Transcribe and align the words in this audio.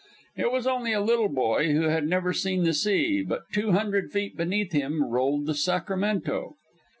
It 0.35 0.51
was 0.51 0.65
only 0.65 0.93
a 0.93 0.99
little 0.99 1.29
boy 1.29 1.71
who 1.73 1.81
had 1.81 2.07
never 2.07 2.33
seen 2.33 2.63
the 2.63 2.73
sea, 2.73 3.21
but 3.21 3.43
two 3.53 3.73
hundred 3.73 4.11
feet 4.11 4.35
beneath 4.35 4.71
him 4.71 5.03
rolled 5.03 5.45
the 5.45 5.53
Sacramento. 5.53 6.55